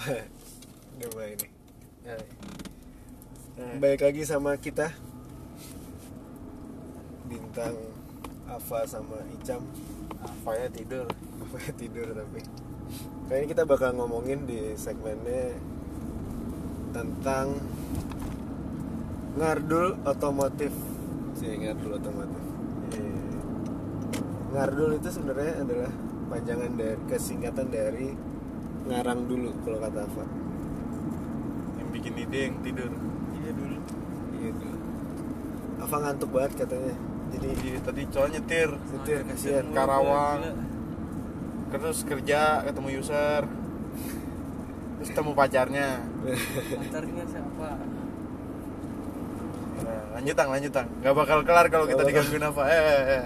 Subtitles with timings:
[0.00, 1.50] Udah mulai nih.
[2.08, 2.16] Ya.
[3.60, 4.96] Eh, Balik lagi sama kita.
[7.28, 7.76] Bintang
[8.48, 9.60] Ava sama Icam.
[10.24, 11.04] Apa ya tidur.
[11.44, 12.40] Apa ya tidur tapi.
[13.28, 15.54] Kayaknya kita bakal ngomongin di segmennya
[16.90, 17.60] Tentang
[19.36, 20.74] Ngardul otomotif.
[21.38, 22.42] Sih ngardul otomotif.
[22.96, 23.20] Iya.
[24.50, 25.92] Ngardul itu sebenarnya adalah
[26.26, 28.10] panjangan dari kesingkatan dari
[28.88, 30.24] ngarang dulu kalau kata Ava.
[31.76, 32.92] Yang bikin ide yang tidur.
[33.40, 33.78] Iya dulu.
[34.40, 34.66] Gitu
[35.80, 36.94] Ava ngantuk banget katanya.
[37.30, 39.66] Jadi Iya, tadi cowok nyetir Nyetir, kasihan.
[39.70, 40.40] Karawang.
[41.70, 43.42] Terus kerja ketemu user.
[44.98, 45.88] Terus ketemu pacarnya.
[46.74, 47.68] Pacarnya siapa?
[49.80, 52.10] Nah, lanjut tang lanjut tang nggak bakal kelar kalau kita bakal.
[52.12, 53.24] digangguin apa eh, eh, eh.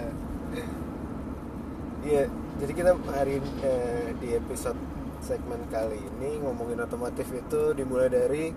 [2.05, 2.23] Iya,
[2.61, 4.77] jadi kita hari ini, eh, di episode
[5.25, 8.53] segmen kali ini ngomongin otomotif itu dimulai dari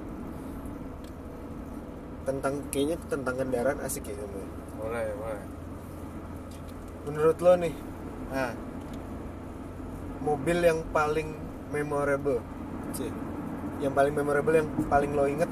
[2.29, 4.49] tentang kayaknya tentang kendaraan asik ya namanya.
[4.77, 5.45] boleh boleh
[7.09, 7.73] Menurut lo nih,
[8.29, 8.53] nah
[10.21, 11.33] mobil yang paling
[11.73, 12.45] memorable,
[12.93, 13.09] Cik.
[13.81, 15.49] yang paling memorable yang paling lo inget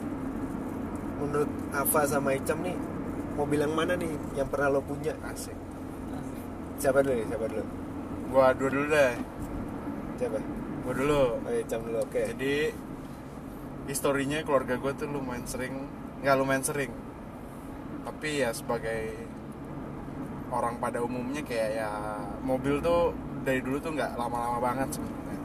[1.16, 2.76] menurut Ava sama Icam nih
[3.40, 5.16] mobil yang mana nih yang pernah lo punya?
[5.32, 5.56] asik
[6.76, 7.26] Siapa dulu nih?
[7.32, 7.64] Siapa dulu?
[8.28, 9.12] gua dulu deh
[10.20, 10.65] Siapa?
[10.86, 11.98] Gua dulu Oh, Icam dulu.
[12.00, 12.22] Oke.
[12.30, 12.54] jadi
[13.86, 15.74] historinya keluarga gue tuh lumayan sering
[16.22, 16.90] nggak lumayan sering
[18.02, 19.14] tapi ya sebagai
[20.50, 21.90] orang pada umumnya kayak ya
[22.42, 25.38] mobil tuh dari dulu tuh nggak lama-lama banget sebenarnya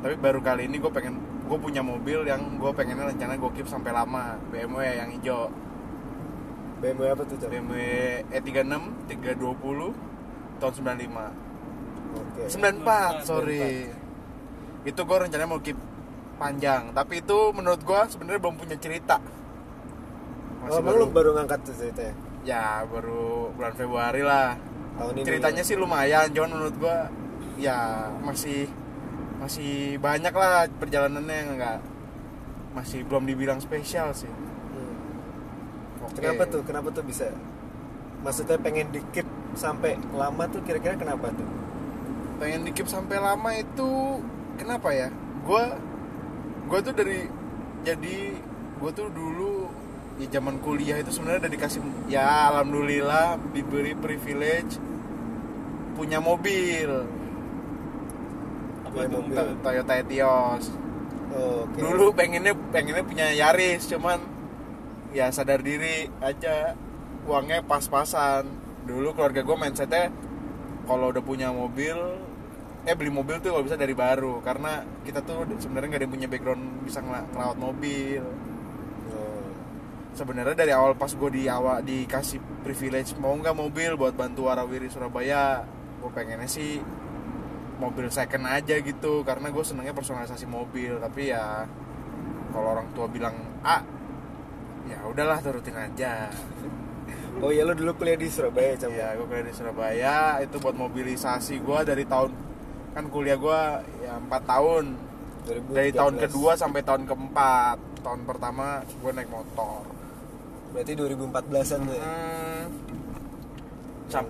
[0.00, 3.68] tapi baru kali ini gue pengen gue punya mobil yang gue pengennya rencana gue keep
[3.68, 5.48] sampai lama BMW yang hijau
[6.80, 7.48] BMW apa tuh, Cam?
[7.48, 7.76] BMW
[8.28, 8.68] E36
[9.08, 12.42] 320 tahun 95 Oke.
[12.52, 13.88] 94 sorry
[14.84, 15.76] itu gue rencananya mau keep
[16.34, 19.18] panjang tapi itu menurut gue sebenarnya belum punya cerita
[20.64, 22.16] Oh, emang lu baru ngangkat tuh ceritanya?
[22.40, 24.56] ya baru bulan Februari lah
[24.96, 25.24] Tahun ini.
[25.24, 26.96] ceritanya sih lumayan cuman menurut gue
[27.56, 27.76] ya
[28.20, 28.64] masih
[29.36, 31.78] masih banyak lah perjalanannya yang enggak
[32.72, 34.96] masih belum dibilang spesial sih Hmm.
[36.02, 36.18] Oke.
[36.18, 36.62] Kenapa tuh?
[36.64, 37.28] Kenapa tuh bisa?
[38.20, 39.22] Maksudnya pengen dikit
[39.52, 41.46] sampai lama tuh kira-kira kenapa tuh?
[42.34, 44.18] pengen di keep sampai lama itu
[44.54, 45.08] kenapa ya
[45.44, 45.64] gue
[46.64, 47.20] gue tuh dari
[47.82, 48.16] jadi
[48.74, 49.68] gue tuh dulu
[50.14, 54.78] di zaman kuliah itu sebenarnya udah dikasih ya alhamdulillah diberi privilege
[55.92, 56.90] punya mobil
[58.84, 59.36] apa Punya tuh mobil.
[59.36, 60.66] To- Toyota Etios
[61.34, 61.82] Oh, oke.
[61.82, 64.22] dulu pengennya pengennya punya Yaris cuman
[65.10, 66.78] ya sadar diri aja
[67.26, 68.46] uangnya pas-pasan
[68.86, 70.14] dulu keluarga gue mindsetnya
[70.86, 71.98] kalau udah punya mobil
[72.84, 74.44] eh beli mobil tuh kalau bisa dari baru.
[74.44, 78.22] Karena kita tuh sebenarnya nggak ada yang punya background bisa ngelawat mobil.
[80.14, 84.86] Sebenarnya dari awal pas gue di awal dikasih privilege mau nggak mobil buat bantu warawiri
[84.86, 85.66] Surabaya?
[85.98, 86.78] Gue pengennya sih
[87.82, 89.26] mobil second aja gitu.
[89.26, 91.02] Karena gue senengnya personalisasi mobil.
[91.02, 91.66] Tapi ya
[92.54, 93.34] kalau orang tua bilang
[93.66, 93.82] A
[94.84, 96.30] ya udahlah turutin aja.
[97.42, 98.94] Oh iya lo dulu kuliah di Surabaya, Cam.
[98.94, 100.38] ya gue kuliah di Surabaya.
[100.46, 102.30] Itu buat mobilisasi gue dari tahun
[102.94, 103.60] kan kuliah gue
[104.06, 104.84] ya empat tahun
[105.44, 105.76] 2013.
[105.76, 109.94] dari tahun kedua sampai tahun keempat tahun pertama gue naik motor
[110.74, 112.02] Berarti 2014-an tuh ya.
[112.02, 112.64] Hmm,
[114.10, 114.26] sam,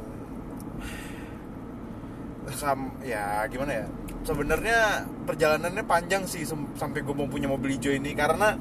[2.52, 3.86] sam, ya gimana ya?
[4.28, 6.44] Sebenarnya perjalanannya panjang sih
[6.76, 8.60] sampai gue mau punya mobil hijau ini karena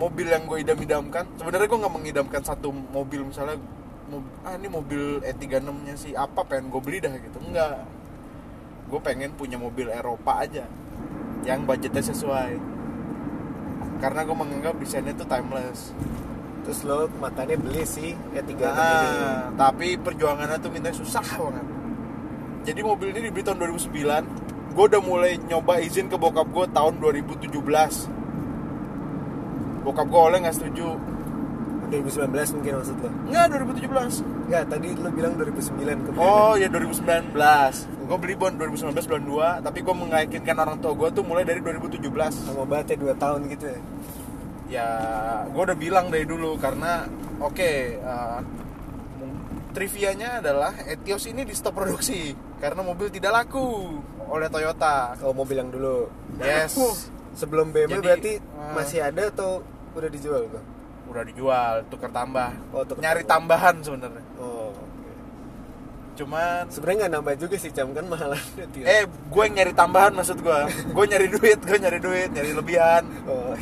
[0.00, 1.28] mobil yang gue idam-idamkan.
[1.36, 3.60] Sebenarnya gue nggak mengidamkan satu mobil misalnya,
[4.48, 7.36] ah ini mobil E36 nya sih apa pengen gue beli dah gitu.
[7.44, 7.84] Enggak,
[8.86, 10.64] gue pengen punya mobil Eropa aja
[11.42, 12.58] yang budgetnya sesuai.
[13.98, 15.94] Karena gue menganggap desainnya tuh timeless.
[16.66, 18.66] Terus lo makanya beli sih E36 ini.
[18.66, 21.66] Nah, tapi perjuangannya tuh minta susah banget.
[22.66, 24.74] Jadi mobil ini dibeli tahun 2009.
[24.74, 27.46] Gue udah mulai nyoba izin ke bokap gue tahun 2017.
[29.86, 30.98] Bokap gue oleh nggak setuju.
[31.86, 33.10] 2019 mungkin maksud lo.
[33.30, 33.44] Nggak
[33.78, 34.35] 2017.
[34.46, 37.34] Enggak, tadi lo bilang 2009 ke Oh ya 2019.
[38.06, 39.24] Gue beli bon 2019 bulan
[39.58, 41.98] 2 Tapi gue meyakinkan orang tua gue tuh mulai dari 2017
[42.30, 43.80] Sama banget ya 2 tahun gitu ya.
[44.66, 44.88] ya
[45.50, 47.06] gue udah bilang dari dulu karena
[47.38, 47.70] oke
[48.02, 48.38] uh,
[49.70, 55.58] trivianya adalah Etios ini di stop produksi karena mobil tidak laku oleh Toyota Kalau mobil
[55.58, 56.06] yang dulu.
[56.38, 56.78] yes
[57.34, 59.62] Sebelum BMW Jadi, berarti uh, masih ada atau
[59.98, 60.75] udah dijual tuh?
[61.10, 62.50] Udah dijual tukar tambah.
[62.74, 63.56] Oh, tukar nyari tambah.
[63.56, 64.24] tambahan sebenarnya.
[64.36, 65.12] Oh, oke.
[66.16, 68.40] cuman sebenarnya nggak nambah juga sih jam kan mahalan
[68.88, 70.58] eh gue nyari tambahan maksud gue
[70.88, 73.04] gue nyari duit gue nyari duit nyari lebihan.
[73.28, 73.52] Oh.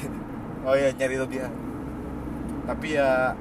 [0.65, 1.53] Oh iya nyari lebihan.
[2.65, 3.35] Tapi ya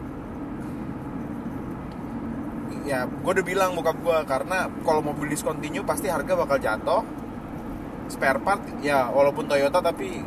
[2.83, 7.01] ya gue udah bilang bokap gue karena kalau mobil discontinue pasti harga bakal jatuh.
[8.11, 10.19] Spare part ya walaupun Toyota tapi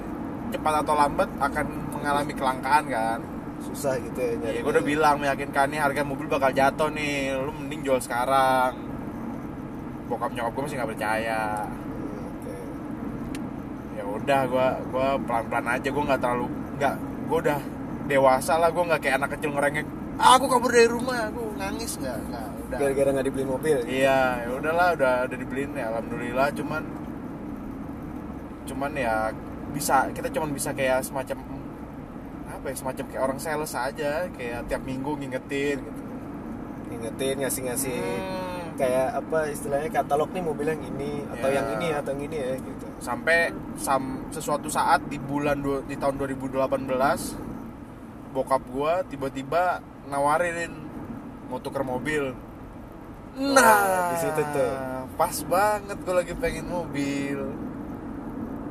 [0.49, 3.21] cepat atau lambat akan mengalami kelangkaan kan
[3.63, 7.35] susah gitu ya ya nyari gue udah bilang meyakinkan nih harga mobil bakal jatuh nih.
[7.37, 8.77] Lu mending jual sekarang.
[10.07, 11.43] Bokap nyokap gue masih nggak percaya.
[12.31, 12.57] Oke.
[13.97, 15.89] ya udah gue gua pelan pelan aja.
[15.89, 16.95] Gue nggak terlalu nggak
[17.27, 17.61] gue udah
[18.07, 18.69] dewasa lah.
[18.71, 19.87] Gue nggak kayak anak kecil ngerengek
[20.17, 21.33] ah, aku kabur dari rumah.
[21.33, 22.79] Aku nangis nggak nggak udah.
[22.79, 23.79] Gara-gara nggak dibeliin mobil.
[23.89, 26.49] Iya ya udahlah udah udah dibeliin ya alhamdulillah.
[26.53, 26.83] Cuman
[28.67, 29.31] cuman ya
[29.71, 31.56] bisa kita cuman bisa kayak semacam
[32.67, 36.03] apa ya semacam kayak orang sales aja kayak tiap minggu ngingetin gitu
[36.91, 38.75] ngingetin ngasih-ngasih Hmm.
[38.75, 41.63] kayak apa istilahnya katalog nih mobil yang ini atau Ya.
[41.63, 45.95] yang ini atau yang ini ya gitu sampai sam, sesuatu saat di bulan du- di
[45.95, 47.39] tahun 2018
[48.35, 49.79] bokap gua tiba-tiba
[50.11, 50.75] nawarin
[51.47, 52.35] mau tuker mobil
[53.39, 54.75] nah di situ tuh.
[55.15, 57.47] pas banget gua lagi pengen mobil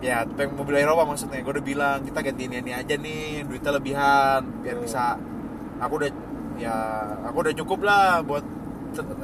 [0.03, 1.39] ya pengen mobil Eropa maksudnya.
[1.43, 5.15] Gua udah bilang kita gantiin ini aja nih duitnya lebihan biar bisa
[5.79, 6.11] aku udah
[6.55, 6.75] ya
[7.27, 8.43] aku udah cukup lah buat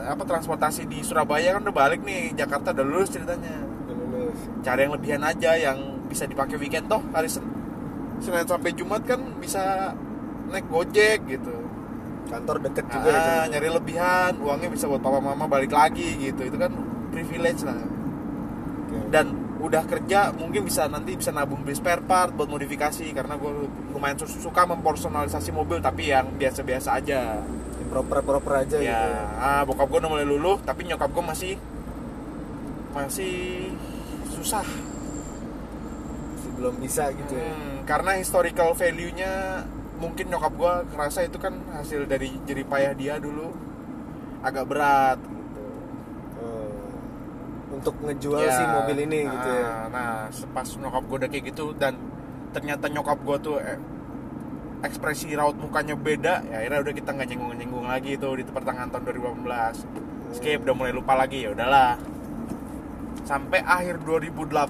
[0.04, 1.56] apa transportasi di Surabaya.
[1.56, 3.64] Kan udah balik nih Jakarta udah lulus ceritanya.
[3.88, 4.40] Udah lulus.
[4.64, 5.78] Cari yang lebihan aja yang
[6.08, 6.92] bisa dipakai weekend.
[6.92, 7.44] Toh hari Sen
[8.22, 9.96] Senin sampai Jumat kan bisa
[10.52, 11.56] naik gojek gitu.
[12.30, 13.46] Kantor deket juga ya ah, kan?
[13.50, 16.46] nyari lebihan uangnya bisa buat papa mama balik lagi gitu.
[16.46, 16.72] Itu kan
[17.10, 17.80] privilege lah.
[18.92, 19.08] Oke.
[19.08, 23.52] dan udah kerja mungkin bisa nanti bisa nabung beli spare part buat modifikasi karena gue
[23.90, 27.38] lumayan su- suka mempersonalisasi mobil tapi yang biasa-biasa aja
[27.78, 29.26] Yang proper-proper aja ya gitu ya.
[29.38, 31.54] ah, bokap gue udah mulai luluh tapi nyokap gue masih
[32.92, 33.70] masih
[34.32, 34.66] susah
[36.32, 39.64] Masih belum bisa gitu ya Hmm, karena historical value-nya
[39.98, 43.54] mungkin nyokap gua ngerasa itu kan hasil dari jerih payah dia dulu
[44.42, 45.20] agak berat.
[47.82, 50.14] Untuk ngejual Ya, si mobil ini nah, gitu ya Nah,
[50.54, 51.94] pas nyokap gua udah kayak gitu dan
[52.54, 53.80] ternyata nyokap gua tuh eh,
[54.82, 59.04] ekspresi raut mukanya beda, ya akhirnya udah kita nggak nyenggung-nyenggung lagi itu di pertengahan tahun
[59.14, 60.38] 2018.
[60.38, 62.02] Skip udah mulai lupa lagi ya udahlah.
[63.22, 64.66] Sampai akhir 2018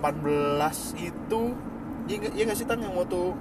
[1.00, 1.42] itu
[2.12, 3.32] iya nggak sih tan yang waktu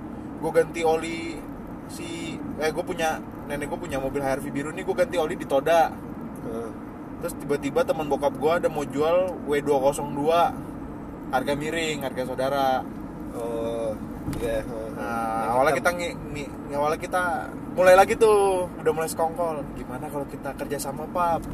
[0.40, 1.42] gue ganti oli
[1.90, 3.18] si eh gue punya
[3.50, 5.90] nenek gue punya mobil HRV biru nih gue ganti oli di Toda.
[7.20, 10.20] Terus tiba-tiba teman bokap gue ada mau jual W202
[11.30, 12.68] harga miring harga saudara.
[13.32, 13.92] Oh
[14.36, 14.64] iya.
[14.96, 15.94] Nah awalnya hitam.
[15.94, 17.22] kita ngi, ngi- awalnya kita
[17.72, 19.62] mulai lagi tuh udah mulai sekongkol.
[19.76, 21.44] Gimana kalau kita kerja sama pap?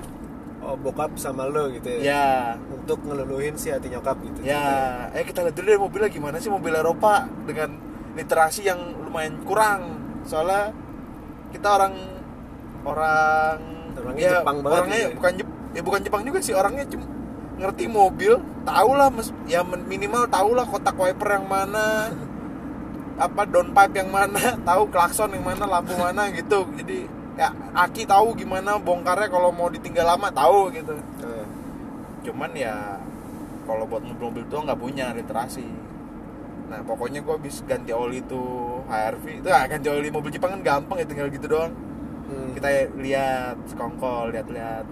[0.64, 2.00] Oh bokap sama lo gitu ya?
[2.02, 2.26] Ya
[2.72, 6.50] untuk ngeluluhin si hati nyokap gitu ya eh kita lihat dulu deh mobilnya gimana sih
[6.50, 7.70] mobil Eropa dengan
[8.16, 9.82] literasi yang lumayan kurang.
[10.26, 10.72] Soalnya
[11.52, 11.94] kita orang
[12.82, 13.58] orang
[13.96, 15.16] Orangnya Jepang banget orangnya gitu ya.
[15.16, 15.45] bukan Jep,
[15.76, 17.04] ya bukan Jepang juga sih orangnya cuma
[17.56, 22.12] ngerti mobil tahu lah mes- ya minimal tahu lah kotak wiper yang mana
[23.16, 26.68] apa downpipe yang mana tahu klakson yang mana lampu mana gitu.
[26.76, 30.96] Jadi ya aki tahu gimana bongkarnya kalau mau ditinggal lama tahu gitu.
[30.96, 31.44] Heeh.
[32.26, 32.98] cuman ya
[33.70, 35.64] kalau buat mobil-mobil tua nggak punya literasi.
[36.66, 40.62] Nah pokoknya gue habis ganti oli tuh HRV itu ah, ganti oli mobil Jepang kan
[40.64, 41.72] gampang ya tinggal gitu doang.
[42.26, 42.58] Hmm.
[42.58, 44.82] kita lihat sekongkol lihat-lihat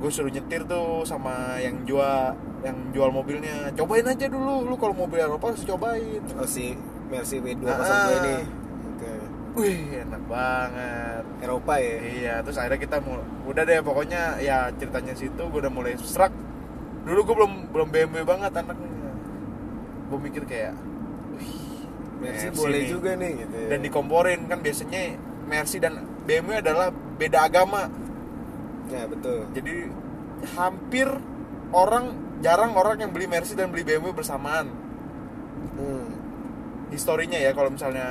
[0.00, 4.92] gue suruh nyetir tuh sama yang jual yang jual mobilnya cobain aja dulu lu kalau
[4.94, 6.72] mobil Eropa harus cobain oh si
[7.06, 8.08] Mercy W202 Ah.
[8.16, 8.36] ini
[8.86, 9.12] oke
[9.56, 15.12] wih enak banget Eropa ya Iya, terus akhirnya kita mau udah deh pokoknya ya ceritanya
[15.12, 16.30] situ gue udah mulai serak.
[17.00, 19.10] Dulu gue belum belum BMW banget anaknya.
[20.06, 20.76] Gue mikir kayak
[21.34, 21.82] wih,
[22.20, 22.88] Mercy Mercy boleh nih.
[22.88, 25.00] juga nih gitu ya dan dikomporin kan biasanya
[25.44, 25.92] Mercy dan
[26.24, 27.88] BMW adalah beda agama.
[28.90, 29.74] Ya betul Jadi
[30.56, 31.08] hampir
[31.70, 32.04] orang
[32.40, 34.66] jarang orang yang beli Mercy dan beli BMW bersamaan.
[35.76, 36.06] hmm.
[36.90, 38.06] Historinya ya kalau misalnya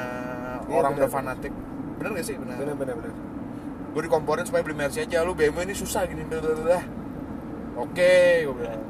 [0.70, 1.02] Iya, orang benar.
[1.04, 1.54] udah fanatik.
[2.00, 2.36] Bener gak sih?
[2.38, 2.56] Bener.
[2.56, 3.14] benar benar benar
[3.90, 6.86] gue dikomporin supaya beli Mercy aja lu BMW ini susah gini dah
[7.74, 8.14] oke
[8.46, 8.86] gue bilang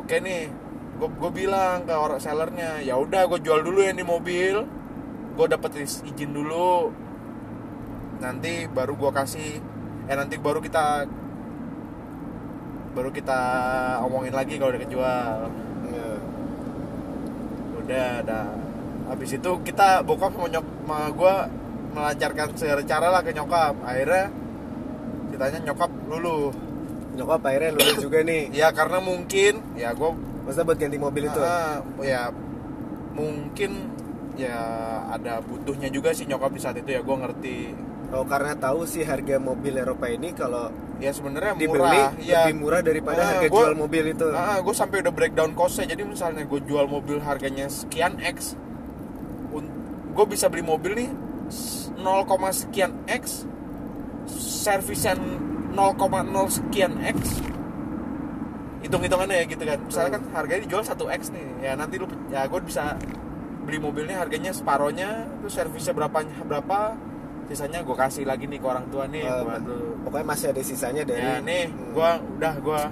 [0.00, 0.48] oke nih
[0.96, 4.64] gue gue bilang ke orang sellernya ya udah gue jual dulu ya ini mobil
[5.36, 6.88] gue dapet izin dulu
[8.24, 9.60] nanti baru gue kasih
[10.04, 11.08] eh nanti baru kita
[12.94, 13.40] baru kita
[14.06, 15.38] omongin lagi kalau udah kejual.
[15.84, 16.10] Ya.
[17.84, 18.40] udah ada
[19.04, 21.34] habis itu kita bokap sama nyok sama gue
[21.94, 23.74] melancarkan segala cara lah ke nyokap.
[23.84, 24.32] Akhirnya
[25.28, 26.50] ceritanya nyokap luluh.
[27.14, 28.50] Nyokap akhirnya lulus juga nih.
[28.60, 30.10] Ya karena mungkin ya gue
[30.44, 31.40] maksudnya buat ganti mobil itu?
[31.40, 32.32] Ah, ya
[33.14, 33.92] mungkin
[34.34, 34.58] ya
[35.14, 36.90] ada butuhnya juga sih nyokap di saat itu.
[36.90, 37.56] Ya gue ngerti
[38.12, 40.68] oh karena tahu sih harga mobil Eropa ini kalau
[40.98, 42.44] ya sebenarnya dibeli murah ya.
[42.44, 44.26] lebih murah daripada Ah, harga gua- jual mobil itu.
[44.60, 48.54] gue sampai udah breakdown costnya jadi misalnya gue jual mobil harganya sekian x
[50.14, 51.10] gue bisa beli mobil nih
[51.48, 53.42] s- 0, sekian x
[54.30, 55.18] servisan
[55.74, 56.06] 0,0
[56.48, 57.42] sekian x.
[58.78, 59.78] Hitung-hitungannya ya gitu kan.
[59.80, 61.46] Misalnya kan harganya dijual 1 x nih.
[61.60, 62.94] Ya nanti lu ya gue bisa
[63.64, 66.78] beli mobilnya harganya separohnya terus servisnya berapa berapa
[67.44, 70.00] sisanya gue kasih lagi nih ke orang tua nih Eh, buat lu.
[70.02, 71.92] pokoknya masih ada sisanya dari ya nih Hmm.
[71.92, 72.82] gua udah gua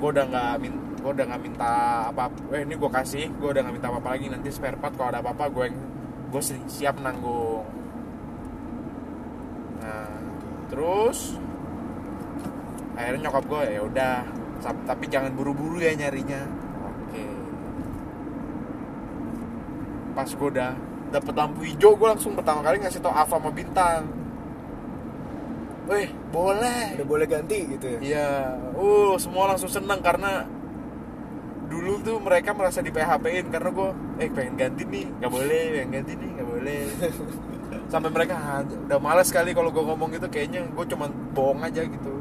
[0.00, 1.72] gua udah nggak min gua udah nggak minta
[2.08, 4.94] apa eh ini gua kasih gua udah nggak minta apa apa lagi nanti spare part
[4.94, 5.66] kalau ada apa apa gue
[6.28, 7.62] gue siap nanggung.
[9.78, 10.10] Nah
[10.66, 11.38] terus
[12.94, 14.14] akhirnya nyokap gue ya udah
[14.82, 16.42] tapi jangan buru-buru ya nyarinya.
[16.82, 17.22] Oke.
[20.14, 20.72] Pas gue udah
[21.14, 24.02] dapet lampu hijau gue langsung pertama kali ngasih tau Ava sama Bintang
[25.84, 26.96] Weh, boleh.
[26.96, 28.28] udah boleh ganti gitu ya Iya,
[28.72, 30.48] uh semua langsung senang karena
[31.64, 35.90] dulu tuh mereka merasa di PHP-in karena gue eh pengen ganti nih, nggak boleh, pengen
[35.92, 36.82] ganti nih, nggak boleh.
[37.92, 41.82] Sampai mereka "Ah, udah malas sekali kalau gue ngomong gitu, kayaknya gue cuman bohong aja
[41.84, 42.12] gitu.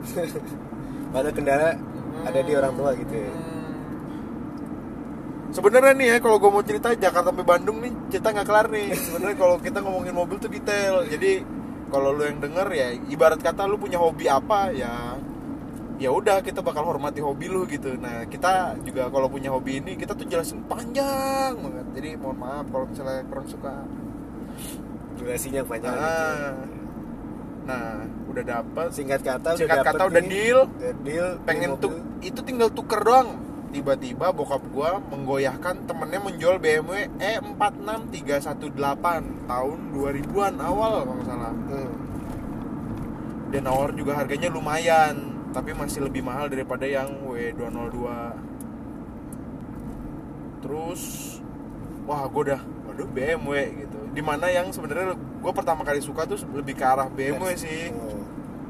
[1.18, 1.78] ada kendala
[2.26, 3.53] ada di orang tua gitu ya Hmm.
[5.54, 8.88] Sebenarnya nih ya kalau gue mau cerita Jakarta sampai Bandung nih cerita nggak kelar nih.
[9.06, 11.06] Sebenarnya kalau kita ngomongin mobil tuh detail.
[11.06, 11.46] Jadi
[11.94, 15.14] kalau lu yang denger ya ibarat kata lu punya hobi apa ya
[16.02, 17.94] ya udah kita bakal hormati hobi lu gitu.
[18.02, 21.86] Nah kita juga kalau punya hobi ini kita tuh jelasin panjang banget.
[22.02, 23.76] Jadi mohon maaf kalau misalnya kurang suka.
[25.14, 26.02] durasinya panjang gitu.
[26.02, 26.54] Nah,
[27.70, 27.86] nah
[28.34, 30.60] udah dapet singkat kata Singkat udah kata udah deal.
[30.66, 31.94] udah deal pengen tuh
[32.26, 33.38] itu tinggal tuker doang
[33.74, 41.54] tiba-tiba bokap gua menggoyahkan temennya menjual BMW E46318 tahun 2000-an awal kalau nggak salah.
[41.74, 41.94] Hmm.
[43.50, 45.14] dan nawar juga harganya lumayan
[45.54, 47.98] tapi masih lebih mahal daripada yang W202
[50.66, 51.02] terus
[52.06, 53.54] wah gua udah waduh BMW
[53.86, 53.98] gitu.
[54.14, 57.90] Di mana yang sebenarnya gua pertama kali suka tuh lebih ke arah BMW sih.
[57.94, 58.22] Oh.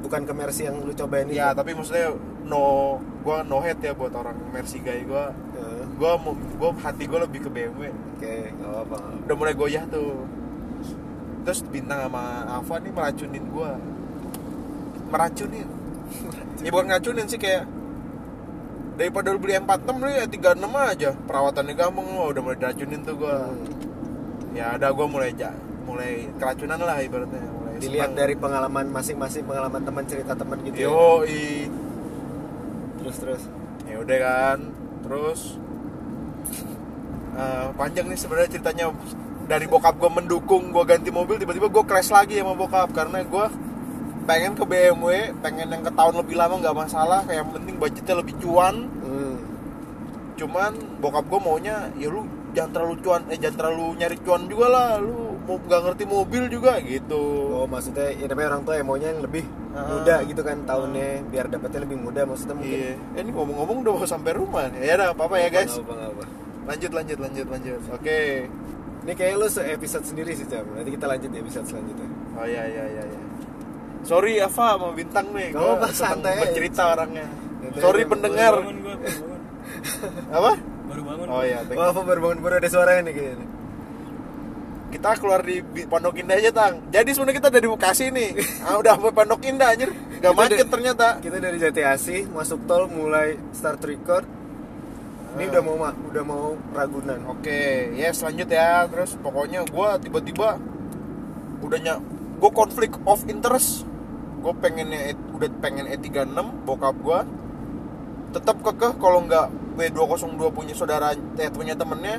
[0.04, 1.40] Bukan ke Mercy yang lu cobain itu?
[1.40, 2.12] ya tapi maksudnya
[2.44, 5.32] no gua no head ya buat orang Mercy guy gua.
[5.56, 8.36] Eh, gua mau gua hati gua lebih ke BMW oke.
[8.60, 8.98] Nggak apa-apa.
[9.24, 10.28] Udah mulai goyah tuh.
[11.48, 13.80] Terus bintang sama Ava nih meracunin gua.
[15.08, 15.68] Meracunin.
[16.60, 17.64] Ya bukan ngacunin sih kayak
[19.00, 21.10] daripada lu beli M46 lu ya 36 aja.
[21.16, 23.48] Perawatannya gampang lo udah mulai diracunin tuh gua.
[23.48, 23.82] Hmm.
[24.54, 25.50] ya ada gua mulai ja,
[25.90, 28.20] mulai keracunan lah ibaratnya dilihat senang.
[28.20, 30.88] dari pengalaman masing-masing pengalaman teman cerita teman gitu ya.
[30.88, 31.24] yo
[33.00, 33.44] terus terus
[33.84, 34.60] ya udah kan
[35.04, 35.40] terus
[37.36, 38.86] eh, panjang nih sebenarnya ceritanya
[39.44, 43.46] dari bokap gue mendukung gue ganti mobil tiba-tiba gue crash lagi sama bokap karena gue
[44.24, 48.16] pengen ke BMW pengen yang ke tahun lebih lama nggak masalah kayak yang penting budgetnya
[48.18, 49.36] lebih cuan Hmm.
[50.40, 52.24] cuman bokap gue maunya ya lu
[52.56, 56.80] jangan terlalu cuan eh jangan terlalu nyari cuan juga lah lu nggak ngerti mobil juga
[56.80, 57.22] gitu
[57.54, 59.90] oh maksudnya ya namanya orang tua yang maunya yang lebih Ah.
[59.90, 63.94] muda gitu kan tahunnya biar dapetnya lebih muda maksudnya mungkin iya eh, ini ngomong-ngomong udah
[63.98, 66.24] mau sampai rumah nih ya udah apa apa ya guys Nggak apa, nggak apa.
[66.64, 68.20] lanjut lanjut lanjut lanjut oke
[69.02, 72.64] ini kayak lu se-episode sendiri sih Cam nanti kita lanjut di episode selanjutnya Oh iya
[72.66, 73.20] iya iya iya.
[74.04, 77.26] Sorry Ava sama Bintang nih, Gak gue apa-apa, santai bercerita orangnya.
[77.78, 78.54] Sorry pendengar.
[78.54, 79.40] Baru bangun gua, baru bangun.
[80.28, 80.52] Apa?
[80.84, 81.28] Baru bangun.
[81.30, 83.48] Oh iya, thank oh apa baru bangun baru ada suaranya nih kayaknya
[84.94, 86.86] kita keluar di Pondok Indah aja tang.
[86.88, 88.30] Jadi sebenarnya kita dari Bekasi nih.
[88.64, 89.90] Ah, udah sampai Pondok Indah anjir.
[90.22, 91.18] Gak macet ternyata.
[91.18, 94.24] kita dari Jati Asih masuk tol mulai start record
[95.34, 95.50] ini Ah.
[95.50, 97.60] udah mau ma- udah mau Ragunan Oke,
[97.92, 98.86] ya selanjut ya.
[98.86, 100.62] Terus pokoknya gue tiba-tiba
[101.60, 102.00] udah nyak
[102.38, 103.84] gue konflik of interest.
[104.40, 107.20] Gue pengennya E- udah pengen E36 bokap gue
[108.32, 110.18] tetap kekeh kalau nggak W202
[110.50, 112.18] punya saudara eh punya temennya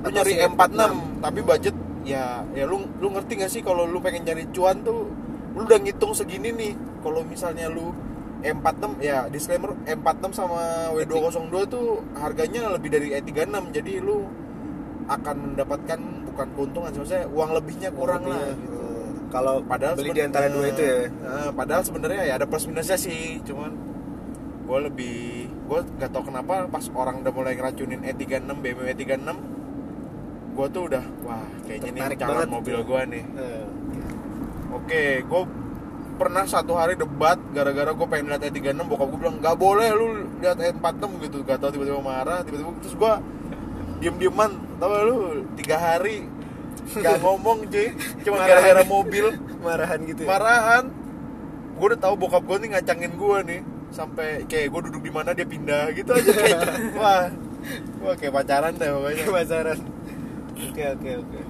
[0.00, 0.80] lu nyari si M46 M46.
[1.20, 5.06] tapi budget ya ya lu lu ngerti gak sih kalau lu pengen nyari cuan tuh
[5.54, 7.94] lu udah ngitung segini nih kalau misalnya lu
[8.42, 14.26] M46 ya disclaimer M46 sama W202 tuh harganya lebih dari E36 jadi lu
[15.06, 18.58] akan mendapatkan bukan keuntungan maksudnya uang lebihnya kurang lah Lebihnya.
[18.66, 18.80] gitu.
[19.32, 20.96] Kalau Padahal beli di antara dua itu ya
[21.56, 23.72] padahal sebenarnya ya ada plus minusnya sih, cuman
[24.68, 29.24] gue lebih gue gak tau kenapa pas orang udah mulai ngeracunin E36 BMW E36
[30.52, 33.24] gue tuh udah wah kayaknya nih Tertarik calon mobil gue nih.
[33.40, 33.64] Eh,
[34.72, 35.42] oke gue
[36.20, 40.06] pernah satu hari debat gara-gara gue pengen lihat E36 bokap gue bilang nggak boleh lu
[40.44, 41.36] lihat E46 gitu.
[41.48, 43.12] Gak tau tiba-tiba marah tiba-tiba terus gue
[44.04, 44.50] diem-dieman.
[44.76, 45.16] Tau lu
[45.56, 46.28] tiga hari
[46.92, 47.88] nggak ngomong cuy.
[48.20, 49.26] Cuma gara-gara mobil.
[49.64, 50.28] Marahan gitu ya?
[50.28, 50.84] Marahan.
[51.80, 53.60] Gue udah tahu bokap gue nih ngacangin gue nih.
[53.88, 56.60] Sampai kayak gue duduk di mana dia pindah gitu aja kayak.
[57.00, 57.32] Wah.
[58.04, 59.24] Wah kayak pacaran deh pokoknya.
[59.32, 59.78] Pacaran
[60.70, 61.40] oke oke oke.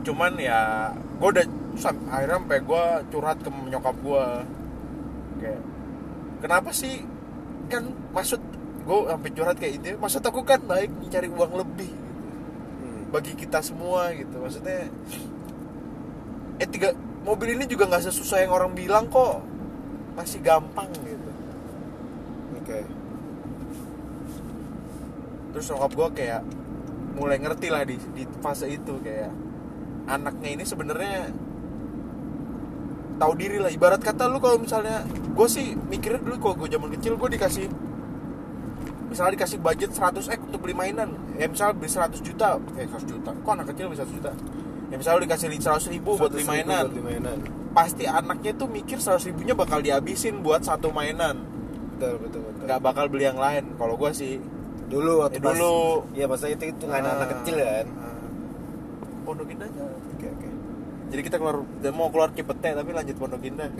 [0.00, 1.46] Cuman ya gue udah
[1.76, 4.26] sam- akhirnya sampai gue curhat ke nyokap gue
[5.44, 5.62] kayak
[6.40, 7.04] kenapa sih?
[7.70, 8.40] Kan maksud
[8.86, 12.28] gue sampai curhat kayak itu maksud aku kan baik mencari uang lebih gitu.
[12.80, 13.02] Hmm.
[13.12, 14.88] bagi kita semua gitu maksudnya
[16.58, 19.44] eh tiga mobil ini juga nggak sesusah yang orang bilang kok.
[20.16, 21.30] Masih gampang gitu.
[22.60, 22.80] Oke.
[25.54, 26.42] Terus nyokap gue kayak
[27.14, 29.32] mulai ngerti lah di, di fase itu kayak
[30.06, 31.30] anaknya ini sebenarnya
[33.20, 33.70] tahu diri lah.
[33.70, 37.66] Ibarat kata lu kalau misalnya gue sih mikirnya dulu kalau gue zaman kecil gue dikasih
[39.10, 41.12] misalnya dikasih budget 100 ek untuk beli mainan.
[41.36, 43.30] Ya misalnya beli 100 juta eh 100 juta.
[43.36, 44.32] Kok anak kecil beli 100 juta?
[44.90, 46.82] Ya misalnya lu dikasih 100 ribu buat beli 100 ribu mainan.
[46.82, 47.38] buat beli mainan.
[47.70, 51.38] Pasti anaknya tuh mikir 100 ribunya bakal dihabisin buat satu mainan.
[51.94, 52.62] Betul betul betul.
[52.66, 53.76] Nggak bakal beli yang lain.
[53.76, 54.40] Kalau gue sih
[54.90, 55.78] dulu waktu Ya, pas dulu.
[56.12, 57.28] iya masa itu itu nggak anak Ah.
[57.32, 57.86] kecil kan
[59.22, 59.84] pondok indah aja.
[60.10, 60.48] Oke oke.
[61.10, 61.56] Jadi kita keluar
[61.90, 63.70] mau keluar Cipete tapi lanjut Pondok Indah.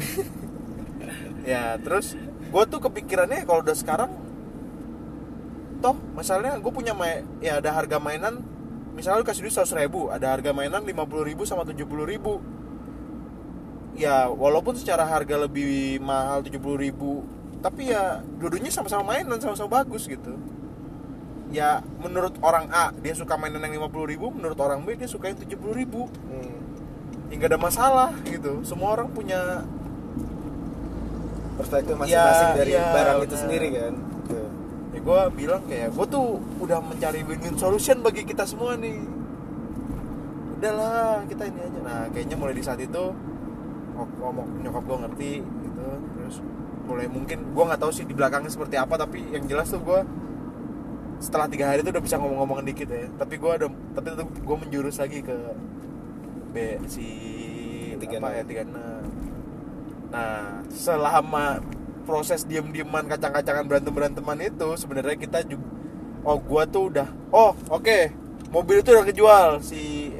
[1.43, 2.15] Ya terus
[2.45, 4.13] gue tuh kepikirannya kalau udah sekarang
[5.81, 8.45] toh masalahnya gue punya main ya ada harga mainan
[8.93, 10.93] misalnya lu kasih duit 100 ribu ada harga mainan 50
[11.25, 12.39] ribu sama 70 ribu.
[13.97, 17.25] Ya walaupun secara harga lebih mahal 70 ribu
[17.59, 20.37] tapi ya dua-duanya sama-sama mainan sama-sama bagus gitu
[21.51, 25.35] ya menurut orang A dia suka mainan yang 50 ribu menurut orang B dia suka
[25.35, 27.35] yang 70 ribu hmm.
[27.35, 29.67] ya ada masalah gitu semua orang punya
[31.59, 33.43] perspektif masing-masing Ya, dari iya, barang itu benar.
[33.43, 34.41] sendiri kan Oke.
[34.95, 36.27] ya gue bilang kayak gue tuh
[36.63, 38.97] udah mencari win-win solution bagi kita semua nih
[40.61, 43.05] udahlah kita ini aja nah kayaknya mulai di saat itu
[43.97, 46.37] ngomong nyokap gue ngerti gitu terus
[46.89, 50.01] mulai mungkin gue nggak tahu sih di belakangnya seperti apa tapi yang jelas tuh gue
[51.21, 53.07] setelah tiga hari itu udah bisa ngomong-ngomong dikit ya.
[53.15, 55.37] Tapi gue ada tapi tetap gue menjurus lagi ke
[56.51, 56.57] B
[56.91, 57.07] si
[58.01, 58.19] 36.
[58.19, 61.63] apa ya 36 nah selama
[62.03, 65.63] proses diem-dieman kacang-kacangan berantem-beranteman itu sebenarnya kita juga
[66.27, 68.11] oh gua tuh udah oh oke
[68.51, 70.11] mobil itu udah kejual si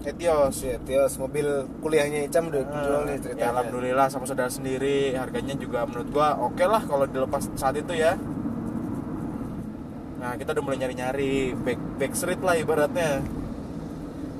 [0.00, 0.64] Etios.
[0.64, 1.44] Si Etios mobil
[1.84, 5.12] kuliahnya Icam udah dijual nih ya ceritanya alhamdulillah sama saudara sendiri.
[5.12, 8.16] Harganya juga menurut gua oke lah kalau dilepas saat itu ya
[10.20, 13.24] nah kita udah mulai nyari-nyari back back street lah ibaratnya.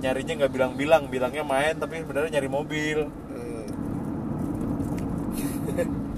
[0.00, 2.98] Nyarinya nggak bilang-bilang bilangnya main tapi sebenarnya nyari mobil.
[3.08, 3.64] Hmm.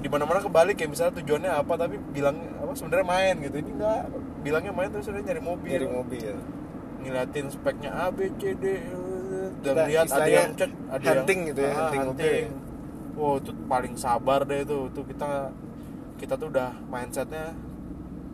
[0.02, 3.56] di mana mana kebalik ya misalnya tujuannya apa tapi bilang apa sebenarnya main gitu.
[3.62, 4.00] Ini enggak
[4.42, 5.70] bilangnya main terus sebenarnya nyari mobil.
[5.70, 6.34] Nyari mobil.
[7.02, 8.64] Ngeliatin speknya A B C D
[9.62, 12.34] dan Kita lihat ada yang cek ada hunting yang, gitu ya, Ah, hunting mobil.
[12.34, 12.46] ya.
[13.14, 14.78] wow itu paling sabar deh itu.
[14.90, 15.50] Tuh kita
[16.18, 17.54] kita tuh udah mindsetnya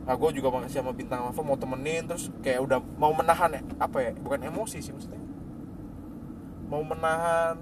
[0.08, 3.62] nah gue juga makasih sama bintang Lava mau temenin terus kayak udah mau menahan ya
[3.76, 5.20] apa ya bukan emosi sih maksudnya
[6.66, 7.60] mau menahan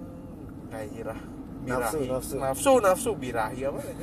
[0.71, 1.19] gairah
[1.67, 2.07] Nafsu, birahi.
[2.07, 2.35] nafsu.
[2.39, 3.95] nafsu nafsu birahi apa ya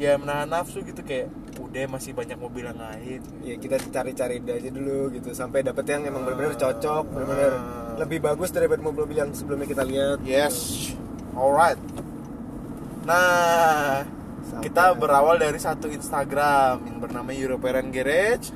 [0.00, 1.28] ya menahan nafsu gitu kayak
[1.60, 6.08] udah masih banyak mobil yang lain ya kita cari-cari aja dulu gitu sampai dapet yang
[6.08, 8.00] emang benar-benar cocok benar-benar Ah.
[8.00, 10.88] lebih bagus daripada mobil-mobil yang sebelumnya kita lihat Yes,
[11.36, 11.76] alright.
[13.02, 14.00] Nah,
[14.42, 18.50] Sampai kita berawal dari satu Instagram yang bernama European Garage.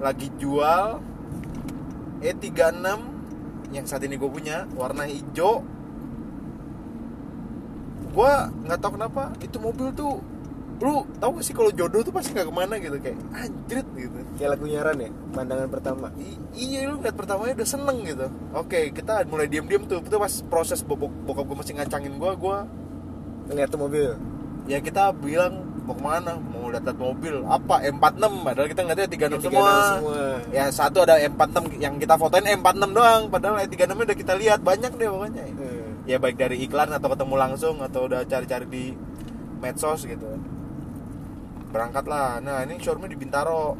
[0.00, 1.00] Lagi jual
[2.24, 2.98] E36
[3.70, 5.60] yang saat ini gue punya warna hijau.
[8.10, 8.32] Gue
[8.66, 10.18] nggak tahu kenapa itu mobil tuh
[10.80, 14.18] lu tahu gak sih kalau jodoh tuh pasti nggak ke mana gitu kayak anjrit gitu.
[14.40, 16.06] Kayak lagu nyaran ya pandangan pertama.
[16.16, 18.26] I- iya lu liat pertamanya udah seneng gitu.
[18.56, 20.00] Oke kita mulai diem-diem tuh.
[20.00, 22.58] Itu pas proses bokap, bokap gue masih ngacangin gue gue
[23.50, 24.14] lihat tuh mobil
[24.70, 26.38] ya kita bilang mau ke mana?
[26.38, 27.42] Mau lihat mobil.
[27.42, 27.82] Apa?
[27.82, 29.66] M46 padahal kita ngeliatnya 36 Ya, semua.
[29.66, 30.22] 36 semua.
[30.54, 33.22] ya satu ada M46 yang kita fotoin M46 doang.
[33.26, 34.58] Padahal E36 nya udah kita lihat.
[34.62, 35.42] Banyak deh pokoknya.
[35.50, 35.88] Hmm.
[36.08, 38.84] ya baik dari iklan atau ketemu langsung atau udah cari-cari di
[39.58, 40.26] medsos gitu.
[41.70, 43.74] Berangkat lah nah ini showroomnya di Bintaro.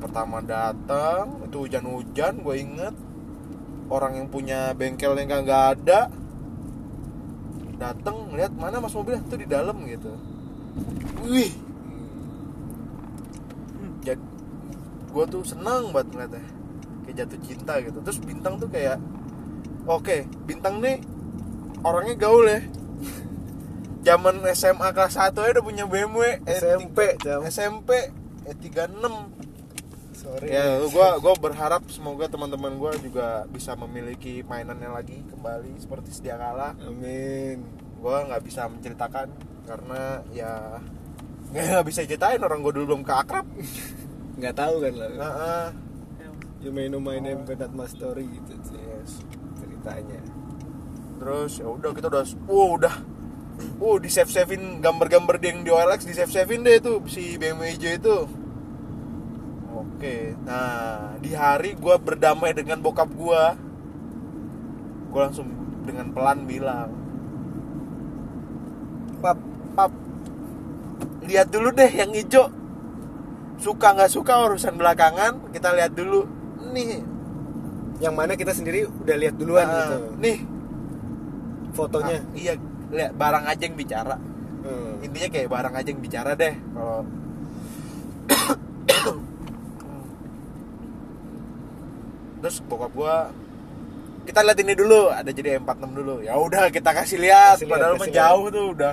[0.00, 2.94] Pertama datang itu hujan-hujan gue inget.
[3.86, 6.10] Orang yang punya bengkel yang nggak ada
[7.76, 9.22] dateng lihat mana mas mobilnya?
[9.28, 10.12] Tuh di dalam gitu.
[11.28, 11.52] Wih.
[14.04, 14.24] Jadi
[15.12, 16.44] gue tuh senang banget ngeliatnya.
[17.06, 17.98] Kayak jatuh cinta gitu.
[18.02, 19.00] Terus bintang tuh kayak
[19.86, 21.00] oke bintang nih
[21.84, 22.60] orangnya gaul ya.
[24.06, 27.42] Zaman SMA kelas 1 aja udah punya BMW eh, SMP jam.
[27.42, 28.14] SMP
[28.46, 29.35] eh 36
[30.26, 30.50] sorry.
[30.50, 36.34] Ya gua gua berharap semoga teman-teman gua juga bisa memiliki mainannya lagi kembali seperti sedia
[36.34, 36.74] kala.
[36.82, 37.62] Amin.
[38.02, 39.30] Gua nggak bisa menceritakan
[39.70, 40.82] karena ya
[41.54, 43.46] nggak bisa ceritain orang gua dulu belum keakrab
[44.38, 45.68] nggak tahu kan lah nah, ah.
[46.60, 49.22] you may know my name but not my story gitu sih yes
[49.86, 50.20] ceritanya.
[51.22, 52.94] Terus ya udah kita udah wow udah.
[53.80, 57.40] Uh di save savein gambar-gambar dia yang di OLX di save savein deh tuh si
[57.40, 58.16] BMW hijau itu
[59.96, 63.56] oke nah di hari gua berdamai dengan bokap gua
[65.08, 65.48] gua langsung
[65.88, 66.92] dengan pelan bilang
[69.24, 69.40] pap
[69.72, 69.92] pap
[71.26, 72.48] lihat dulu deh yang hijau.
[73.56, 76.24] Suka nggak suka urusan belakangan kita lihat dulu.
[76.70, 77.02] Nih.
[77.98, 79.96] Yang mana kita sendiri udah lihat duluan ah, gitu.
[80.20, 80.38] nih.
[81.74, 82.20] Fotonya?
[82.22, 82.52] Ah, iya
[82.92, 84.16] lihat barang aja yang bicara.
[84.66, 84.98] Hmm.
[84.98, 87.06] intinya kayak barang aja yang bicara deh kalau
[92.42, 93.32] terus bokap gua
[94.26, 96.14] kita lihat ini dulu ada jadi M46 dulu.
[96.26, 97.62] Ya udah kita kasih lihat.
[97.62, 98.92] Kasih padahal mah jauh tuh udah.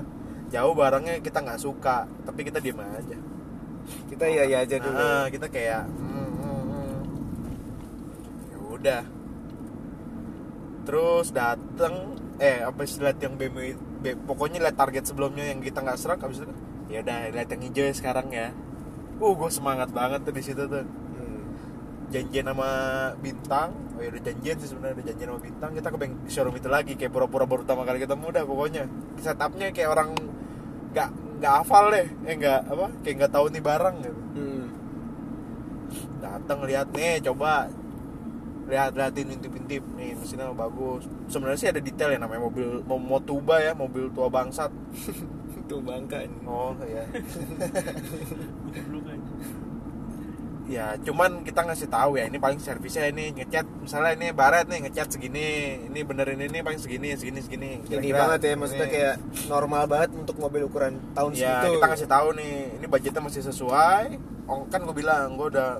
[0.54, 2.06] Jauh barangnya kita nggak suka.
[2.06, 3.18] Tapi kita diem aja.
[4.08, 4.94] Kita iya iya aja dulu.
[4.94, 6.98] Ah, kita kayak hmm, hmm, hmm.
[8.54, 9.04] ya udah.
[10.86, 11.94] Terus dateng
[12.38, 16.20] eh apa sih lihat yang BMW B- pokoknya lihat target sebelumnya yang kita nggak serak
[16.22, 16.50] habis itu
[16.92, 18.54] ya udah lihat yang hijau ya sekarang ya.
[19.18, 20.86] Uh gue semangat banget tuh di situ tuh.
[22.10, 22.70] Janjian sama
[23.22, 23.70] bintang.
[23.96, 25.70] Oh ya udah janjian sih sebenarnya udah janjian sama bintang.
[25.78, 28.84] Kita ke bank showroom itu lagi kayak pura-pura baru pertama kali ketemu udah pokoknya.
[29.22, 30.10] Setupnya kayak orang
[30.94, 32.08] nggak nggak hafal deh.
[32.28, 34.22] Eh nggak apa kayak nggak tahu nih barang gitu.
[34.34, 34.66] Hmm.
[36.18, 37.70] datang lihat nih coba.
[38.64, 39.84] Lihat liatin intip-intip.
[40.00, 41.04] Nih mesinnya bagus.
[41.28, 44.72] Sebenarnya sih ada detail ya namanya mobil mau motuba ya mobil tua bangsat.
[45.64, 46.38] Itu bangka ini.
[46.48, 47.04] Oh ya
[50.74, 54.80] ya cuman kita ngasih tahu ya ini paling servisnya ini ngecat misalnya ini baret nih
[54.90, 57.72] ngecat segini ini benerin ini paling segini segini segini.
[57.78, 58.96] Ini Kira-kira banget ya maksudnya ini.
[58.98, 61.78] kayak normal banget untuk mobil ukuran tahun ya segitu.
[61.78, 64.06] kita kasih tahu nih ini budgetnya masih sesuai.
[64.50, 65.78] Oh, kan gue bilang gue udah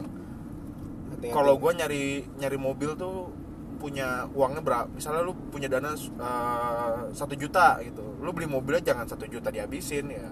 [1.34, 2.06] kalau gue nyari
[2.38, 3.32] nyari mobil tuh
[3.82, 8.06] punya uangnya berapa misalnya lu punya dana eh, satu juta gitu.
[8.22, 10.30] Lu beli mobilnya jangan satu juta dihabisin ya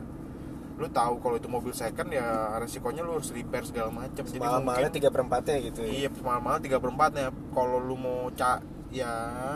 [0.82, 2.26] lu tahu kalau itu mobil second ya
[2.58, 5.91] resikonya lu harus repair segala macam jadi mungkin tiga perempatnya gitu ya.
[5.96, 8.58] iya mahal-mahal tiga perempatnya kalau lu mau ca
[8.89, 9.13] ya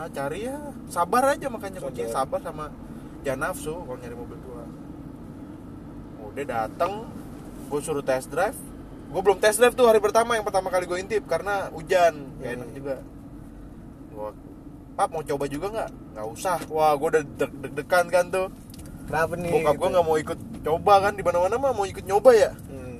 [0.08, 2.38] cari ya sabar aja makanya kuncinya Sabar.
[2.40, 2.70] sama
[3.20, 4.62] jangan nafsu kalau nyari mobil tua.
[6.22, 7.10] Udah dateng
[7.66, 8.54] gue suruh test drive.
[9.06, 12.46] Gue belum test drive tuh hari pertama yang pertama kali gue intip karena hujan gak
[12.46, 12.56] Hmm.
[12.56, 12.96] enak juga.
[14.08, 14.30] Gue
[14.94, 15.90] pap mau coba juga nggak?
[16.14, 16.58] Nggak usah.
[16.68, 18.46] Wah gue udah deg- deg-degan kan tuh
[19.06, 19.80] kenapa nih bokap gitu.
[19.80, 22.98] gue nggak mau ikut coba kan di mana mana mah mau ikut nyoba ya Hmm.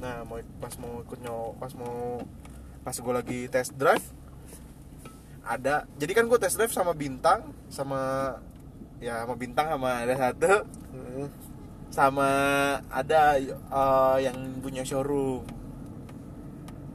[0.00, 2.24] Nah, mau pas mau ikut nyoba, pas mau
[2.80, 4.06] pas gue lagi test drive
[5.42, 8.32] ada jadi kan gue test drive sama bintang sama
[8.98, 11.26] ya sama bintang sama ada satu Hmm.
[11.88, 12.28] sama
[12.88, 15.42] ada eh, yang punya showroom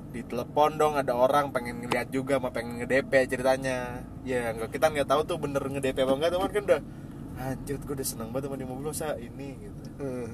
[0.09, 4.88] di telepon dong ada orang pengen ngeliat juga sama pengen nge-DP ceritanya ya nggak kita
[4.88, 6.81] nggak tahu tuh bener nge-DP apa enggak teman kan udah
[7.36, 9.84] anjir gue udah seneng banget sama di mobil lo, sa ini gitu.
[10.00, 10.28] Hmm.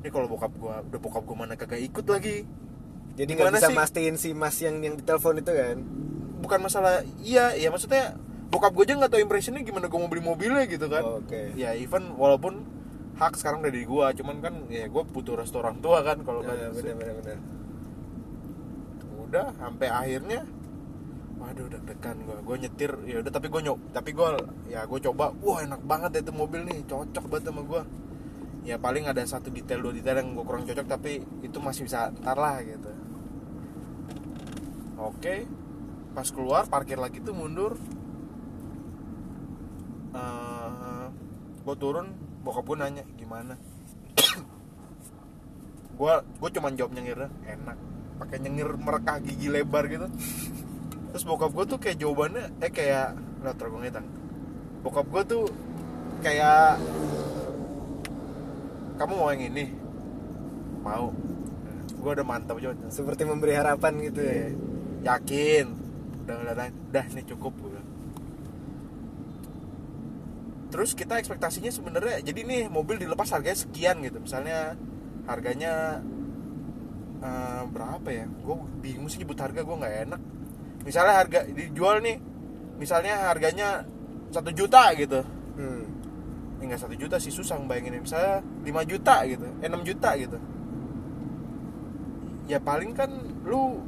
[0.00, 2.46] ini kalau bokap gua udah bokap gua mana kagak ikut lagi.
[3.16, 3.76] Jadi nggak bisa sih?
[3.76, 5.76] mastiin si mas yang yang ditelepon itu kan?
[6.40, 8.14] Bukan masalah iya ya maksudnya
[8.52, 11.02] bokap gue aja nggak tahu impressionnya gimana gue mau beli mobilnya gitu kan.
[11.24, 11.52] Oke.
[11.58, 12.64] Ya even walaupun
[13.16, 16.52] hak sekarang udah di gua cuman kan ya gue butuh restoran tua kan kalau Nah,
[16.52, 17.38] kan benar benar benar.
[19.26, 20.40] Udah sampai akhirnya
[21.36, 24.28] waduh deg-degan gue gue nyetir ya udah tapi gue nyok tapi gue
[24.72, 27.82] ya gue coba wah enak banget ya itu mobil nih cocok banget sama gue
[28.66, 32.10] ya paling ada satu detail dua detail yang gue kurang cocok tapi itu masih bisa
[32.18, 32.90] ntar lah gitu.
[34.98, 35.46] Oke
[36.16, 37.76] pas keluar parkir lagi tuh mundur.
[41.62, 42.10] Gue turun
[42.42, 43.58] bokap gue nanya gimana?
[45.98, 47.78] Gue gue cuman jawab nyengir enak.
[48.22, 50.06] Pakai nyengir merekah gigi lebar gitu
[51.16, 54.04] terus bokap gue tuh kayak jawabannya eh kayak lo gue ngitung
[54.84, 55.44] bokap gue tuh
[56.20, 56.76] kayak
[59.00, 59.72] kamu mau yang ini?
[60.84, 61.16] Mau.
[62.04, 64.28] Gue udah mantap juga seperti memberi harapan gitu ya?
[64.28, 64.48] Iya.
[65.08, 65.66] yakin.
[66.28, 67.80] Udah udah udah, udah ini cukup gue
[70.68, 74.20] terus kita ekspektasinya sebenarnya jadi nih mobil dilepas harganya sekian gitu.
[74.20, 74.76] Misalnya
[75.24, 76.04] harganya
[77.24, 78.28] eh, berapa ya?
[78.28, 80.35] Gue bingung sih nyebut harga gue nggak enak
[80.86, 82.16] misalnya harga dijual nih
[82.78, 83.82] misalnya harganya
[84.30, 85.20] satu juta gitu.
[85.58, 85.82] Hmm.
[86.56, 90.38] nggak satu juta sih susah bayangin misalnya 5 juta gitu eh 6 juta gitu.
[92.46, 93.10] Ya paling kan
[93.46, 93.82] lu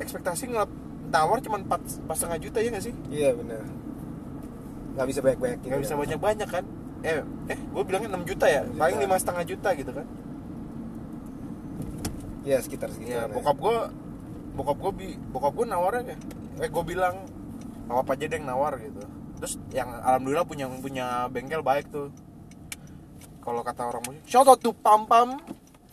[0.00, 0.70] ekspektasi ngelap
[1.12, 1.80] tawar cuma empat
[2.16, 2.94] setengah juta ya nggak sih?
[3.12, 3.64] Iya benar.
[4.96, 6.64] Nggak bisa banyak banyak nggak bisa banyak banyak kan?
[7.04, 7.20] Eh
[7.52, 8.62] eh gue bilangnya 6 juta ya?
[8.64, 9.04] Paling Juta.
[9.04, 10.06] lima setengah juta gitu kan?
[12.48, 13.76] Ya sekitar ya sekitar bokap gue
[14.56, 16.16] bokap gue bi bokap gue nawarnya
[16.60, 17.24] eh gue bilang
[17.88, 19.00] apa aja deh yang nawar gitu.
[19.40, 22.12] Terus yang alhamdulillah punya punya bengkel baik tuh.
[23.42, 25.40] Kalau kata orang musik shout out to Pam Pam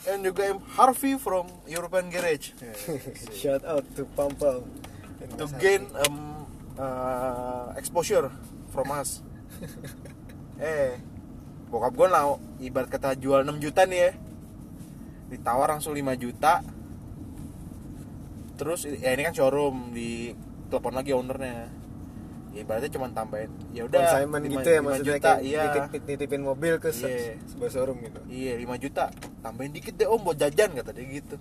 [0.07, 2.55] and juga M Harvey from European Garage.
[3.41, 4.63] Shout out to Pam Pam.
[5.35, 6.47] To gain um,
[6.79, 8.31] uh, exposure
[8.71, 9.19] from us.
[10.59, 10.99] Eh
[11.71, 14.11] bokap gue lah ibarat kata jual 6 juta nih ya.
[15.31, 16.59] Ditawar langsung 5 juta.
[18.59, 20.35] Terus ya ini kan showroom di
[20.69, 21.67] telepon lagi ownernya
[22.49, 26.41] ya ibaratnya cuma tambahin ya udah consignment gitu ya maksudnya juta, kayak iya nitip, nitipin
[26.41, 27.37] mobil ke Iya.
[27.45, 29.05] sebuah showroom gitu iya 5 juta
[29.39, 31.35] tambahin dikit deh om buat jajan kata dia gitu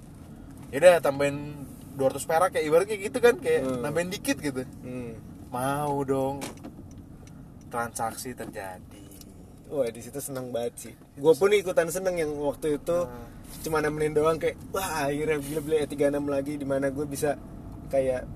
[0.68, 1.64] ya udah tambahin
[1.96, 3.80] 200 perak kayak ibaratnya gitu kan kayak Hmm.
[3.80, 5.12] tambahin dikit gitu hmm.
[5.48, 6.44] mau dong
[7.68, 9.04] transaksi terjadi
[9.68, 13.26] wah di situ seneng banget sih gue pun ikutan seneng yang waktu itu Hmm.
[13.58, 17.32] cuma nemenin doang kayak wah akhirnya beli beli E36 lagi di mana gue bisa
[17.88, 18.28] kayak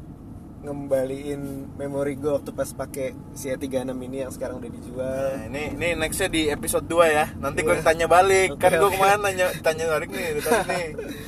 [0.63, 1.43] ngembaliin
[1.75, 5.89] memori gue waktu pas pakai si E36 ini yang sekarang udah dijual Nah, ini ini
[5.99, 7.27] nextnya di episode 2 ya.
[7.37, 7.83] Nanti gue Iya.
[7.83, 8.55] tanya balik.
[8.55, 8.95] Oke, kan gue oke.
[8.95, 10.87] kemarin nanya tanya balik nih, nih.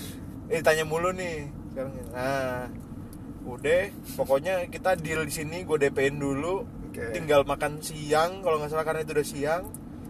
[0.55, 1.93] Eh tanya mulu nih sekarang.
[2.15, 2.71] Nah,
[3.45, 3.81] udah
[4.15, 6.63] pokoknya kita deal di sini gue DP-in dulu.
[6.93, 7.11] Oke.
[7.11, 9.63] Tinggal makan siang kalau nggak salah karena itu udah siang.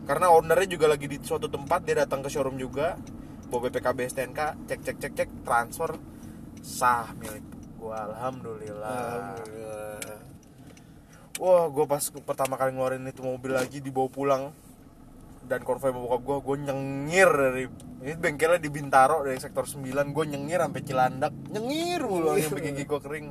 [0.05, 3.01] Karena ownernya juga lagi di suatu tempat, dia datang ke showroom juga.
[3.49, 5.97] Bawa BPKB STNK, cek cek cek cek transfer
[6.61, 7.54] sah milik
[7.85, 9.37] gua alhamdulillah.
[9.37, 10.17] Alhamdulillah.
[11.37, 14.43] Wah, gue pas pertama kali ngeluarin itu mobil lagi dibawa pulang
[15.45, 17.65] dan konvoy bokap gue, gue nyengir dari
[18.01, 21.35] ini bengkelnya di Bintaro dari sektor 9 gue nyengir sampai Cilandak.
[21.53, 23.29] Nyengir mulu sampai gigi gue kering.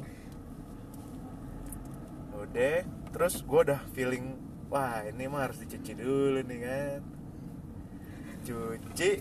[2.38, 4.38] Udah terus gue udah feeling
[4.70, 7.02] wah ini mah harus dicuci dulu nih kan.
[8.46, 9.12] Cuci.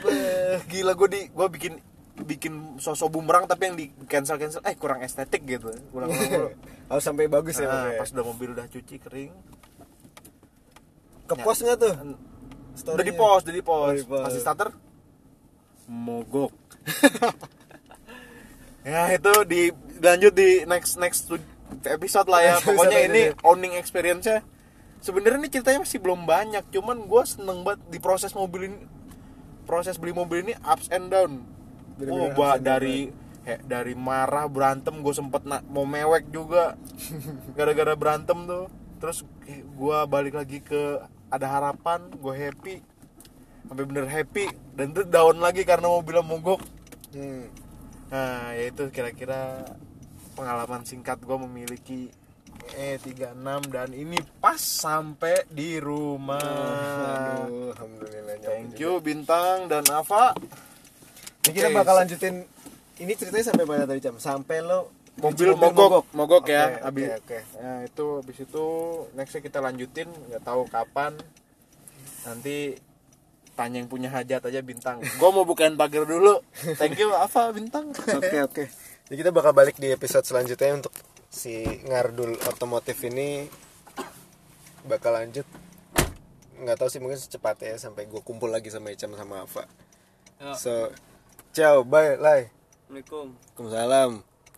[0.00, 1.76] Beh, gila gue di gue bikin
[2.12, 4.60] bikin sosok bumerang tapi yang di cancel cancel.
[4.62, 5.72] Eh kurang estetik gitu.
[5.90, 6.12] Mulu
[6.92, 7.98] harus sampai bagus ya Nah, pokoknya.
[7.98, 9.32] pas udah mobil udah cuci kering.
[11.24, 11.94] Ke pos nggak tuh?
[12.72, 14.22] udah di pos udah di pos Oh, di pos.
[14.24, 14.68] pas di starter?
[15.86, 16.52] Mogok.
[18.82, 19.70] Ya itu di
[20.02, 21.30] lanjut di next next
[21.86, 22.54] episode lah ya.
[22.58, 24.42] Pokoknya ini owning experience nya
[24.98, 28.78] sebenarnya ini ceritanya masih belum banyak cuman gue seneng banget di proses mobil ini
[29.66, 31.42] proses beli mobil ini ups and down
[32.08, 33.10] oh ba- dari
[33.42, 36.74] he, dari marah berantem gue sempet na- mau mewek juga.
[37.58, 38.66] Gara-gara berantem tuh.
[38.98, 42.76] Terus gue balik lagi ke ada harapan gue happy.
[43.66, 46.60] Sampai bener happy dan tuh down lagi karena mobilnya mogok.
[47.12, 47.44] Hmm.
[48.08, 49.64] nah ya itu kira-kira
[50.32, 52.08] pengalaman singkat gue memiliki
[52.72, 56.40] E36 dan ini pas sampai di rumah.
[57.44, 58.36] Aduh, alhamdulillah.
[58.40, 58.80] thank juga.
[58.80, 60.32] you bintang dan Ava
[61.42, 62.46] Ini kita bakal lanjutin
[63.02, 64.14] ini ceritanya sampai mana tadi jam?
[64.22, 67.38] Sampai lo mobil mogok mogok Oke, ya oke, abis oke.
[67.60, 68.66] Nah, itu habis itu
[69.12, 71.12] nextnya kita lanjutin nggak tahu kapan
[72.24, 72.78] nanti
[73.52, 76.40] tanya yang punya hajat aja bintang gue mau bukain pagar dulu
[76.80, 78.64] thank you Ava bintang Oke oke.
[79.12, 80.94] Jadi kita bakal balik di episode selanjutnya untuk
[81.28, 83.44] si ngardul otomotif ini
[84.88, 85.44] bakal lanjut.
[86.56, 89.68] Nggak tahu sih mungkin secepatnya ya, sampai gue kumpul lagi sama Icam sama Ava.
[90.40, 90.56] Ya.
[90.56, 90.88] So,
[91.52, 92.48] ciao, bye, lai.
[92.88, 94.31] Assalamualaikum Waalaikumsalam.